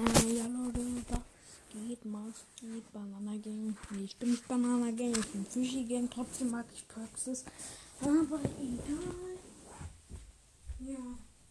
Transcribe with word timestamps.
Ja, 0.00 0.46
Leute, 0.46 0.80
was 1.10 1.20
geht, 1.68 1.98
was 2.04 2.44
geht? 2.58 2.90
Banana 2.90 3.36
Gang. 3.36 3.76
Nee, 3.90 4.08
stimmt, 4.08 4.48
Banana 4.48 4.90
Gang. 4.92 5.14
Ich 5.14 5.28
bin 5.28 5.44
Fishy 5.44 5.84
Gang. 5.84 6.10
Trotzdem 6.10 6.50
mag 6.50 6.64
ich 6.72 6.88
Praxis. 6.88 7.44
Aber 8.00 8.40
egal. 8.40 9.36
Ja. 10.78 10.94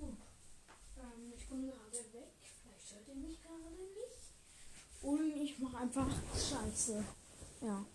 Ähm, 0.01 1.33
ich 1.37 1.47
komme 1.47 1.67
gerade 1.67 2.03
weg. 2.11 2.31
Vielleicht 2.63 2.91
hört 2.91 3.07
ihr 3.07 3.15
mich 3.15 3.39
gerade 3.43 3.69
nicht. 3.77 4.33
Und 5.03 5.41
ich 5.43 5.59
mache 5.59 5.77
einfach 5.77 6.09
Scheiße. 6.33 7.03
Ja. 7.61 7.85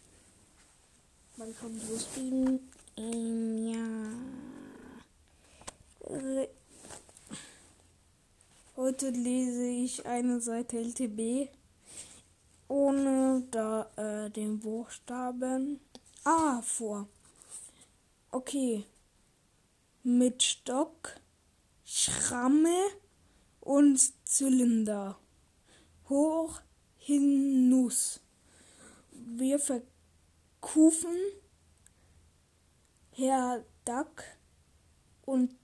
Wann 1.36 1.56
kommt 1.58 1.90
losfliegen? 1.90 2.60
Ähm, 2.96 3.66
ja. 3.66 4.08
Äh, 6.16 6.48
Heute 8.86 9.08
lese 9.08 9.66
ich 9.66 10.04
eine 10.04 10.42
Seite 10.42 10.78
LTB 10.78 11.48
ohne 12.68 13.42
da 13.50 13.90
äh, 13.96 14.30
den 14.30 14.60
Buchstaben 14.60 15.80
A 16.22 16.60
vor. 16.60 17.08
Okay. 18.30 18.84
Mit 20.02 20.42
Stock, 20.42 21.18
Schramme 21.86 22.76
und 23.60 23.98
Zylinder. 24.28 25.18
Hoch 26.10 26.60
hinaus. 26.98 28.20
Wir 29.12 29.58
verkufen 29.58 31.16
Herr 33.12 33.64
Duck 33.86 34.24
und 35.24 35.56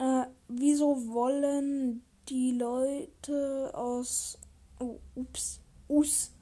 Äh, 0.00 0.26
wieso 0.48 1.06
wollen 1.06 2.02
die 2.28 2.50
Leute 2.50 3.70
aus 3.72 4.36
oh, 4.80 4.98
ups, 5.14 5.60
aus 5.86 6.33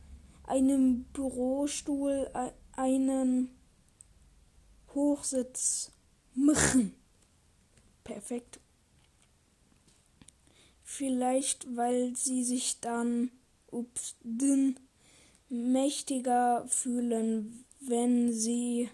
einem 0.53 1.05
Bürostuhl 1.15 2.31
einen 2.77 3.49
Hochsitz 4.95 5.93
machen? 6.35 6.95
Perfekt. 8.05 8.61
Vielleicht, 10.85 11.75
weil 11.75 12.15
sie 12.17 12.45
sich 12.45 12.81
dann 12.81 13.31
ups, 13.71 14.17
dünn 14.23 14.79
mächtiger 15.49 16.67
fühlen, 16.69 17.65
wenn 17.81 18.31
sie 18.35 18.91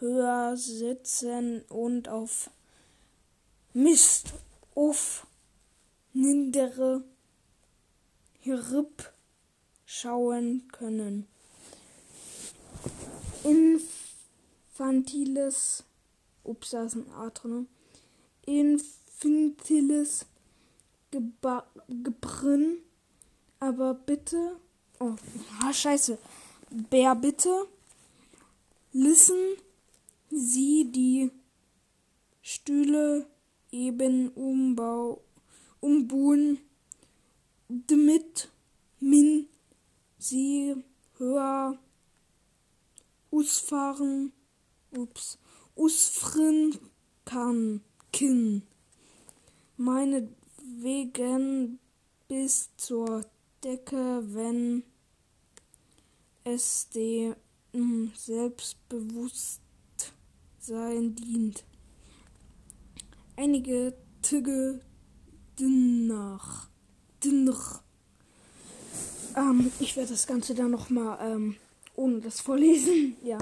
höher 0.00 0.56
sitzen 0.56 1.62
und 1.68 2.08
auf 2.08 2.50
Mist 3.74 4.34
auf 4.74 5.24
niedere 6.12 7.04
herab 8.40 9.11
schauen 9.92 10.66
können. 10.72 11.26
Infantiles, 14.74 15.84
ups, 16.44 16.70
da 16.70 16.84
ist 16.84 16.94
ein 16.94 17.10
A 17.10 17.28
drin. 17.28 17.68
Infantiles 18.46 20.24
Gebrenn, 21.10 22.78
aber 23.60 23.92
bitte, 23.92 24.56
oh, 24.98 25.16
ah, 25.60 25.72
scheiße, 25.72 26.16
Bär, 26.90 27.14
bitte, 27.14 27.66
listen. 28.92 29.36
Sie 30.30 30.90
die 30.90 31.30
Stühle 32.40 33.26
eben 33.70 34.30
umbau, 34.30 35.20
umbauen, 35.80 36.58
damit 37.68 38.48
min 39.02 39.31
sie 40.32 40.74
höher 41.18 41.78
ausfahren, 43.30 44.32
ups, 44.96 45.38
ausfrieren 45.76 46.78
kann, 47.26 47.82
kin. 48.12 48.62
Meinetwegen 49.76 51.78
bis 52.28 52.70
zur 52.78 53.26
Decke, 53.62 54.22
wenn 54.34 54.84
es 56.44 56.88
dem 56.88 57.34
Selbstbewusstsein 58.16 61.14
dient. 61.14 61.66
Einige 63.36 63.94
Tige 64.22 64.80
nach. 65.58 66.72
Ähm, 69.36 69.70
ich 69.80 69.96
werde 69.96 70.10
das 70.10 70.26
Ganze 70.26 70.54
dann 70.54 70.70
nochmal 70.70 71.18
ähm, 71.20 71.56
ohne 71.96 72.20
das 72.20 72.40
vorlesen. 72.40 73.16
Ja. 73.24 73.38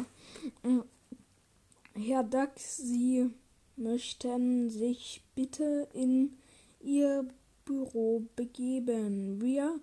Herr 1.95 2.23
Duck, 2.23 2.53
Sie 2.57 3.29
möchten 3.77 4.71
sich 4.71 5.23
bitte 5.35 5.89
in 5.93 6.39
Ihr 6.81 7.29
Büro 7.65 8.25
begeben. 8.37 9.41
Wir 9.41 9.79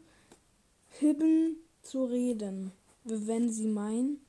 hüben 1.00 1.58
zu 1.84 2.06
reden, 2.06 2.72
wenn 3.04 3.52
Sie 3.52 3.68
meinen. 3.68 4.20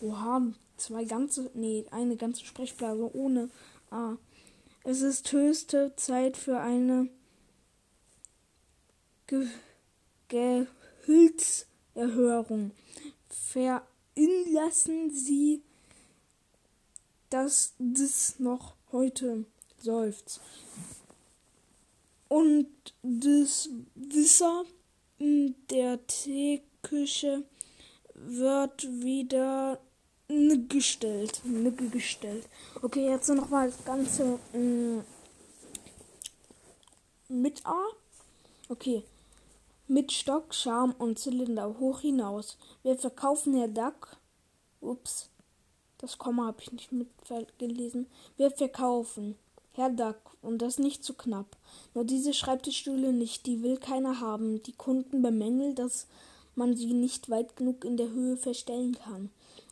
Oha, 0.00 0.42
zwei 0.76 1.04
ganze, 1.04 1.50
nee, 1.54 1.84
eine 1.90 2.16
ganze 2.16 2.44
Sprechblase 2.44 3.14
ohne 3.14 3.50
A. 3.90 4.16
Es 4.84 5.02
ist 5.02 5.30
höchste 5.32 5.94
Zeit 5.96 6.36
für 6.36 6.58
eine 6.58 7.08
Ge 9.26 9.46
Gehültserhörung. 10.32 12.72
Veranlassen 13.28 15.10
Sie, 15.10 15.62
dass 17.28 17.74
das 17.78 18.38
noch 18.38 18.76
heute 18.92 19.44
seufzt. 19.78 20.40
Und 22.28 22.68
das 23.02 23.68
Wasser 23.94 24.64
in 25.18 25.54
der 25.70 26.06
Teeküche 26.06 27.42
wird 28.14 28.84
wieder 28.84 29.78
gestellt. 30.68 31.42
gestellt. 31.90 32.48
Okay, 32.80 33.06
jetzt 33.06 33.28
noch 33.28 33.50
mal 33.50 33.70
das 33.70 33.84
Ganze 33.84 34.38
mh, 34.54 35.04
mit 37.28 37.66
A. 37.66 37.84
Okay. 38.70 39.04
Mit 39.92 40.10
Stock, 40.10 40.54
Charme 40.54 40.94
und 40.98 41.18
Zylinder 41.18 41.78
hoch 41.78 42.00
hinaus. 42.00 42.56
Wir 42.82 42.96
verkaufen 42.96 43.52
Herr 43.52 43.68
Duck. 43.68 44.16
Ups. 44.80 45.28
Das 45.98 46.16
Komma 46.16 46.46
habe 46.46 46.62
ich 46.62 46.72
nicht 46.72 46.92
mitgelesen. 46.92 48.06
Wir 48.38 48.50
verkaufen 48.50 49.36
Herr 49.72 49.90
Duck 49.90 50.38
und 50.40 50.62
das 50.62 50.78
nicht 50.78 51.04
zu 51.04 51.12
knapp. 51.12 51.58
Nur 51.92 52.06
diese 52.06 52.32
Schreibtischstühle 52.32 53.12
nicht, 53.12 53.44
die 53.44 53.62
will 53.62 53.76
keiner 53.76 54.18
haben. 54.20 54.62
Die 54.62 54.72
Kunden 54.72 55.20
bemängeln, 55.20 55.74
dass 55.74 56.06
man 56.54 56.74
sie 56.74 56.94
nicht 56.94 57.28
weit 57.28 57.54
genug 57.56 57.84
in 57.84 57.98
der 57.98 58.08
Höhe 58.08 58.38
verstellen 58.38 58.96
kann. 58.96 59.28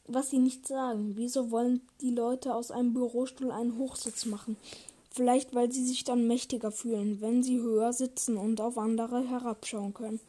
Was 0.07 0.29
sie 0.29 0.39
nicht 0.39 0.69
sagen. 0.69 1.13
Wieso 1.17 1.51
wollen 1.51 1.81
die 2.03 2.11
Leute 2.11 2.55
aus 2.55 2.71
einem 2.71 2.93
Bürostuhl 2.93 3.51
einen 3.51 3.79
Hochsitz 3.79 4.27
machen? 4.27 4.59
Vielleicht, 5.13 5.55
weil 5.55 5.73
sie 5.73 5.85
sich 5.85 6.05
dann 6.05 6.27
mächtiger 6.27 6.71
fühlen, 6.71 7.21
wenn 7.21 7.43
sie 7.43 7.59
höher 7.61 7.93
sitzen 7.93 8.37
und 8.37 8.61
auf 8.61 8.79
andere 8.79 9.29
herabschauen 9.29 9.93
können. 9.93 10.21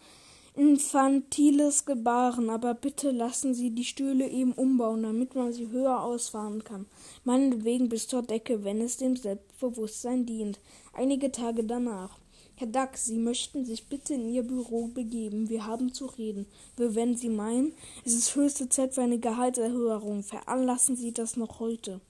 infantiles 0.55 1.85
Gebaren, 1.85 2.49
aber 2.49 2.73
bitte 2.73 3.11
lassen 3.11 3.53
Sie 3.53 3.69
die 3.69 3.85
Stühle 3.85 4.27
eben 4.27 4.51
umbauen, 4.51 5.03
damit 5.03 5.33
man 5.33 5.53
sie 5.53 5.69
höher 5.69 6.03
ausfahren 6.03 6.63
kann. 6.63 6.87
Meinetwegen 7.23 7.87
bis 7.87 8.07
zur 8.07 8.21
Decke, 8.21 8.63
wenn 8.65 8.81
es 8.81 8.97
dem 8.97 9.15
Selbstbewusstsein 9.15 10.25
dient. 10.25 10.59
Einige 10.93 11.31
Tage 11.31 11.63
danach. 11.63 12.17
Herr 12.55 12.67
Duck, 12.67 12.95
Sie 12.95 13.17
möchten 13.17 13.65
sich 13.65 13.87
bitte 13.87 14.13
in 14.13 14.29
Ihr 14.29 14.43
Büro 14.43 14.87
begeben. 14.87 15.49
Wir 15.49 15.65
haben 15.65 15.93
zu 15.93 16.05
reden. 16.05 16.45
Wenn 16.75 17.15
Sie 17.15 17.29
meinen, 17.29 17.73
es 18.05 18.13
ist 18.13 18.35
höchste 18.35 18.67
Zeit 18.67 18.93
für 18.93 19.01
eine 19.01 19.19
Gehaltserhöhung, 19.19 20.21
veranlassen 20.21 20.95
Sie 20.95 21.13
das 21.13 21.37
noch 21.37 21.59
heute. 21.59 22.01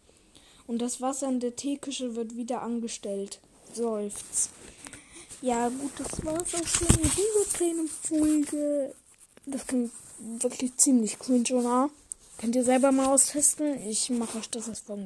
Und 0.71 0.81
das 0.81 1.01
Wasser 1.01 1.27
in 1.27 1.41
der 1.41 1.57
Teeküche 1.57 2.15
wird 2.15 2.37
wieder 2.37 2.61
angestellt. 2.61 3.41
Seufzt. 3.73 4.51
Ja, 5.41 5.67
gut, 5.67 5.91
das 5.97 6.23
war's 6.23 6.55
auch 6.55 6.65
schon 6.65 6.87
mit 7.03 7.11
dieser 7.11 7.57
kleinen 7.57 7.89
Folge. 7.89 8.95
Das 9.45 9.67
klingt 9.67 9.91
wirklich 10.39 10.77
ziemlich 10.77 11.19
cringe, 11.19 11.53
oder? 11.55 11.89
Könnt 12.37 12.55
ihr 12.55 12.63
selber 12.63 12.93
mal 12.93 13.07
austesten. 13.07 13.85
Ich 13.85 14.09
mache 14.11 14.37
euch 14.37 14.49
das 14.49 14.69
als 14.69 14.79
folgendes. 14.79 14.99